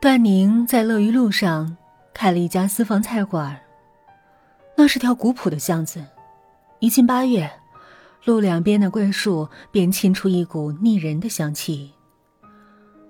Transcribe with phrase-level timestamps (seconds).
[0.00, 1.76] 段宁在乐余路上
[2.14, 3.54] 开了一家私房菜馆。
[4.74, 6.02] 那是条古朴的巷子，
[6.78, 7.50] 一进八月，
[8.24, 11.92] 路两边的桂树便沁出一股腻人的香气。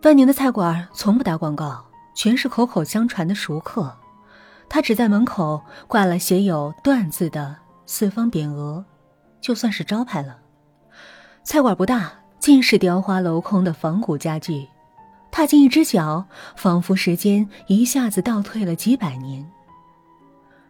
[0.01, 1.81] 段宁的菜馆从不打广告，
[2.13, 3.97] 全是口口相传的熟客。
[4.69, 7.55] 他只在门口挂了写有“段”字的
[7.87, 8.85] 四方匾额，
[9.41, 10.37] 就算是招牌了。
[11.45, 14.67] 菜馆不大，尽是雕花镂空的仿古家具。
[15.31, 19.51] 踏进一只脚，仿佛时间一下子倒退了几百年。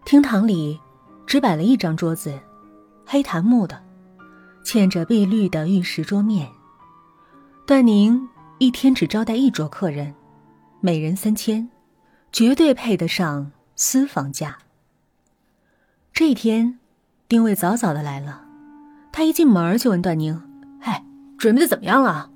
[0.04, 0.80] 厅堂里。
[1.26, 2.40] 只摆了一张桌子，
[3.06, 3.80] 黑檀木的，
[4.64, 6.50] 嵌着碧绿的玉石桌面。
[7.64, 10.12] 段宁一天只招待一桌客人，
[10.80, 11.70] 每人三千，
[12.32, 14.58] 绝对配得上私房价。
[16.12, 16.80] 这一天，
[17.28, 18.42] 丁卫早早的来了，
[19.12, 20.42] 他一进门就问段宁
[20.82, 21.04] ：“哎，
[21.38, 22.28] 准备的怎么样了？”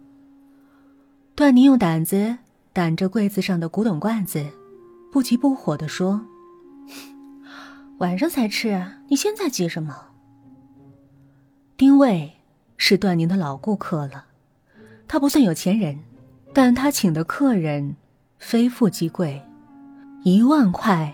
[1.37, 2.39] 段宁用胆子
[2.73, 4.47] 掸着柜子上的古董罐子，
[5.11, 6.25] 不急不火的说。
[7.99, 10.11] 晚上才吃，你现在急什么？
[11.77, 12.35] 丁卫
[12.77, 14.27] 是段宁的老顾客了，
[15.09, 15.99] 他不算有钱人，
[16.53, 17.97] 但他请的客人
[18.39, 19.43] 非富即贵，
[20.23, 21.13] 一万块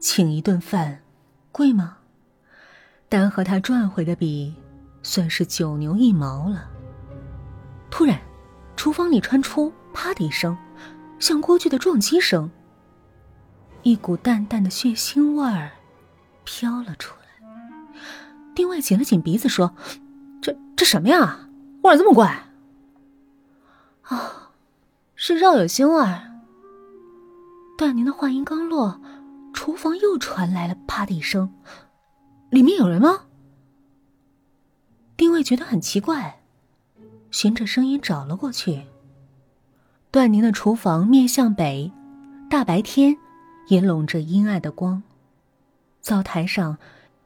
[0.00, 1.00] 请一顿饭，
[1.52, 1.98] 贵吗？
[3.08, 4.52] 但和他赚回的比，
[5.04, 6.68] 算是九牛一毛了。
[7.88, 8.20] 突然，
[8.80, 10.56] 厨房里传出“啪”的一声，
[11.18, 12.50] 像锅具的撞击声，
[13.82, 15.72] 一股淡淡的血腥味儿。
[16.44, 17.26] 飘了出来，
[18.54, 19.74] 丁卫紧了紧鼻子说
[20.40, 21.46] ：“这这什么呀？
[21.82, 22.46] 味儿这么怪。”
[24.08, 24.52] 啊，
[25.14, 26.40] 是肉有腥味儿。
[27.76, 28.98] 段宁的话音刚落，
[29.52, 31.52] 厨房又传来了“啪”的一声，
[32.48, 33.26] 里面有人吗？
[35.18, 36.39] 丁卫觉得很奇怪，
[37.30, 38.82] 循着声音找了过去。
[40.10, 41.90] 段宁的厨房面向北，
[42.48, 43.16] 大白天
[43.68, 45.02] 也笼着阴暗的光。
[46.00, 46.78] 灶台上，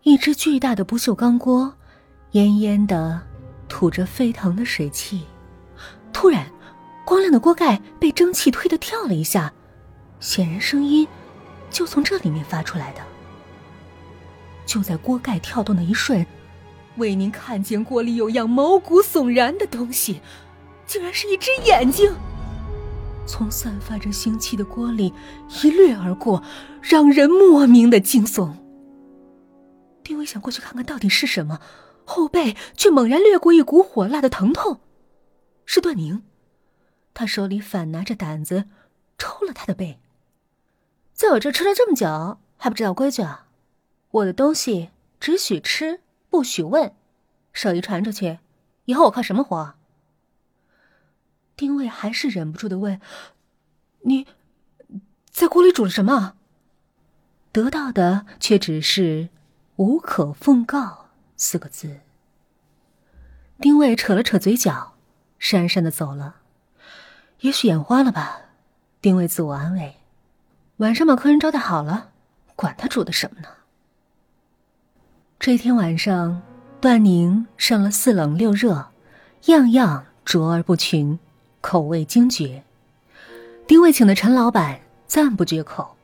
[0.02, 1.74] 一只巨大的不锈钢锅，
[2.32, 3.22] 烟烟的
[3.68, 5.24] 吐着沸腾的水汽。
[6.12, 6.46] 突然，
[7.06, 9.52] 光亮的锅盖被蒸汽推得跳了一下，
[10.20, 11.06] 显然声音
[11.70, 13.00] 就从这里面发出来的。
[14.66, 16.26] 就在锅盖跳动的一瞬，
[16.96, 20.20] 为您看见锅里有样毛骨悚然的东西，
[20.86, 22.14] 竟然是一只眼睛，
[23.26, 25.12] 从散发着腥气的锅里
[25.62, 26.42] 一掠而过，
[26.80, 28.52] 让人莫名的惊悚。
[30.02, 31.60] 丁伟想过去看看到底是什么，
[32.04, 34.80] 后背却猛然掠过一股火辣的疼痛，
[35.64, 36.22] 是段宁，
[37.14, 38.66] 他手里反拿着胆子
[39.18, 39.98] 抽了他的背。
[41.14, 43.46] 在我这吃了这么久，还不知道规矩啊？
[44.10, 46.00] 我的东西只许吃，
[46.34, 46.92] 不许问，
[47.52, 48.40] 手一传出去，
[48.86, 49.76] 以后我靠什么活？
[51.54, 53.00] 丁卫还是忍不住的问
[54.02, 54.26] ：“你，
[55.30, 56.34] 在锅里煮了什么？”
[57.52, 59.28] 得到的却只是。
[59.76, 61.06] 无可奉告
[61.36, 62.00] 四个字。
[63.60, 64.94] 丁卫扯了扯嘴角，
[65.38, 66.40] 讪讪的走了。
[67.42, 68.40] 也许眼花了吧？
[69.00, 69.94] 丁卫自我安慰。
[70.78, 72.10] 晚上把客人招待好了，
[72.56, 73.48] 管他煮的什么呢？
[75.46, 76.40] 这天晚上，
[76.80, 78.86] 段宁上了四冷六热，
[79.44, 81.18] 样样卓而不群，
[81.60, 82.64] 口味精绝。
[83.66, 85.96] 丁卫请的陈老板赞不绝口，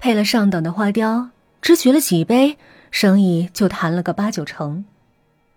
[0.00, 1.30] 配了上等的花雕，
[1.62, 2.58] 只举了几杯。
[2.90, 4.84] 生意就谈了个八九成，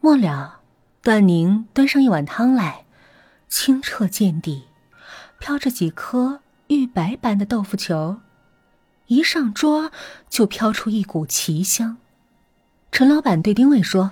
[0.01, 0.59] 末了，
[1.01, 2.85] 段宁端上一碗汤来，
[3.47, 4.65] 清澈见底，
[5.39, 8.17] 飘着几颗玉白般的豆腐球，
[9.07, 9.91] 一上桌
[10.29, 11.97] 就飘出一股奇香。
[12.91, 14.11] 陈老板对丁卫说：“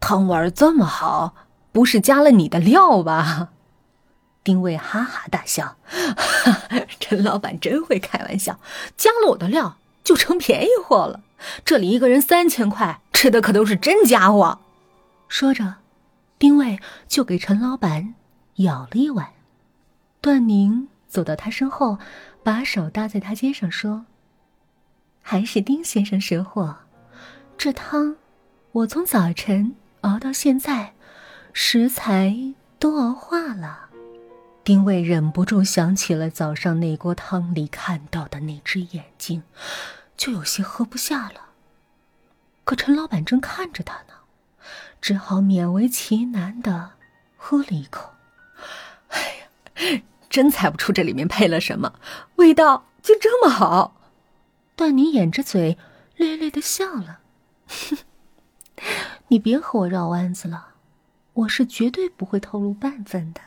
[0.00, 1.34] 汤味儿这么好，
[1.72, 3.50] 不是加了你的料吧？”
[4.44, 5.76] 丁卫哈哈大笑
[7.00, 8.58] ：“陈老板真会开玩笑，
[8.96, 11.20] 加了我的料就成便宜货了。”
[11.64, 14.60] 这里一个人三千块，吃的可都是真家伙。
[15.28, 15.74] 说着，
[16.38, 18.14] 丁卫就给陈老板
[18.56, 19.30] 舀了一碗。
[20.20, 21.98] 段宁走到他身后，
[22.42, 24.06] 把手搭在他肩上说
[25.20, 26.76] ：“还是丁先生识货，
[27.56, 28.16] 这汤
[28.72, 30.94] 我从早晨熬到现在，
[31.52, 33.90] 食材都熬化了。”
[34.64, 39.42] 丁卫忍不住想起了早上那锅汤里看到的那只眼睛。
[40.16, 41.48] 就有些喝不下了。
[42.62, 44.14] 可陈老板正看着他呢，
[45.00, 46.92] 只好勉为其难的
[47.36, 48.14] 喝了一口。
[49.08, 51.98] 哎呀，真猜不出这里面配了什么，
[52.36, 54.00] 味道竟这么好。
[54.76, 55.76] 段宁掩着嘴，
[56.16, 57.18] 咧咧的笑了。
[57.66, 57.98] 哼
[59.28, 60.68] 你别和我绕弯子了，
[61.32, 63.40] 我是绝对不会透露半分的。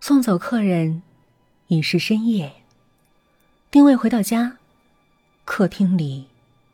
[0.00, 1.02] 送走客人，
[1.66, 2.62] 已是深夜。
[3.70, 4.58] 丁卫回到家，
[5.44, 6.28] 客厅里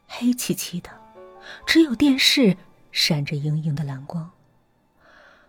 [0.06, 0.90] 黑漆漆的，
[1.66, 2.56] 只有电视
[2.92, 4.30] 闪着莹莹的蓝光。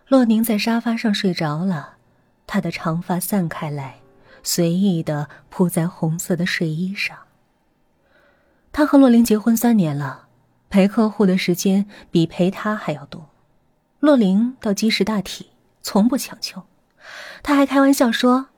[0.08, 1.96] 洛宁在沙发上睡着了，
[2.46, 3.98] 她的长发散开来，
[4.42, 7.18] 随意的铺在红色的睡衣上。
[8.72, 10.25] 他和洛林结婚三年了，
[10.76, 13.30] 陪客户的时间比陪他还要多。
[13.98, 15.48] 洛林倒基识大体，
[15.80, 16.64] 从不强求。
[17.42, 18.48] 他还开玩笑说。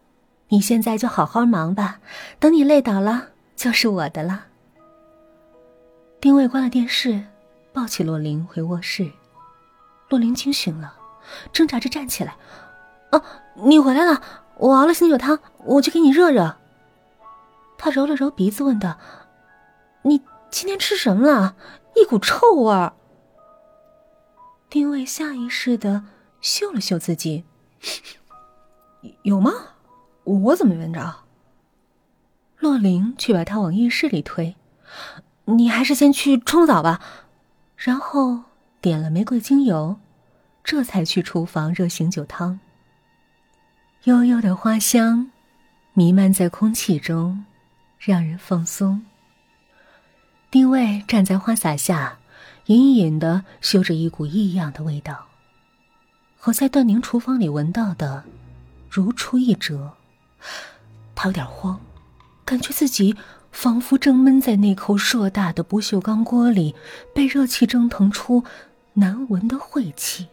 [0.48, 2.00] 你现在就好好忙吧，
[2.40, 4.46] 等你累倒了，就是我的了。
[6.20, 7.22] 丁卫关了电视，
[7.72, 9.08] 抱起洛琳回卧室。
[10.08, 10.96] 洛琳惊醒了，
[11.52, 12.34] 挣扎着站起来。
[13.12, 13.22] 哦，
[13.54, 14.20] 你回来了，
[14.56, 16.56] 我熬了醒酒汤，我去给你热热。
[17.76, 18.98] 他揉了揉鼻子，问道
[20.02, 20.20] ：“你
[20.50, 21.56] 今天吃什么了？
[21.94, 22.94] 一股臭味儿。”
[24.70, 26.04] 丁卫下意识的
[26.40, 27.44] 嗅了嗅自己，
[29.22, 29.52] 有吗？
[30.24, 31.24] 我怎么没闻着？
[32.58, 34.56] 洛林却把他往浴室里推。
[35.46, 37.00] 你还是先去冲澡吧。
[37.76, 38.42] 然后
[38.80, 39.96] 点了玫瑰精油，
[40.64, 42.58] 这才去厨房热醒酒汤。
[44.04, 45.30] 悠悠的花香
[45.92, 47.44] 弥漫在空气中，
[47.98, 49.06] 让人放松。
[50.50, 52.20] 丁卫站在花洒下，
[52.66, 55.26] 隐隐的嗅着一股异样的味道，
[56.38, 58.24] 和在段宁厨房里闻到的
[58.88, 59.92] 如出一辙。
[61.14, 61.78] 他有点慌，
[62.46, 63.14] 感觉自己
[63.52, 66.74] 仿佛正闷在那口硕大的不锈钢锅里，
[67.14, 68.42] 被热气蒸腾出
[68.94, 70.28] 难闻的晦气。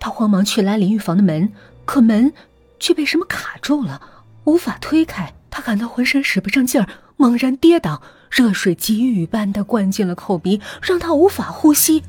[0.00, 1.52] 他慌忙去拉淋浴房的门，
[1.84, 2.32] 可门
[2.80, 4.00] 却被什么卡住了，
[4.44, 5.34] 无法推开。
[5.50, 6.88] 他感到浑身使不上劲儿，
[7.18, 8.00] 猛然跌倒，
[8.30, 12.04] 热水急雨般的灌进了口鼻，让他无法呼吸。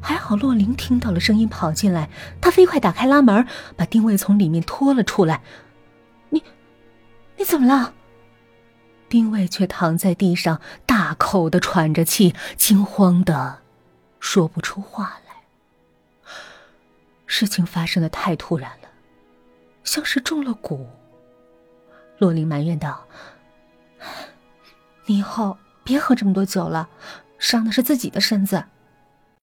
[0.00, 3.46] 还好洛琳听到了声音，跑进来，他飞快打开拉门，
[3.76, 5.42] 把丁卫从里面拖了出来。
[6.30, 6.42] 你
[7.36, 7.94] 你怎么了？
[9.08, 13.60] 丁卫却躺在地上，大口的喘着气，惊慌的
[14.18, 15.34] 说不出话来。
[17.26, 18.88] 事情发生的太突然了，
[19.84, 20.84] 像是中了蛊。
[22.18, 23.06] 洛琳埋怨道
[25.06, 26.88] ：“你以后别喝这么多酒了，
[27.38, 28.64] 伤的是自己的身子。”